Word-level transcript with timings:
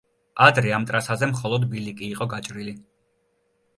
ადრე 0.45 0.71
ამ 0.77 0.87
ტრასაზე 0.91 1.29
მხოლოდ 1.33 1.67
ბილიკი 1.75 2.05
იყო 2.15 2.29
გაჭრილი. 2.35 2.75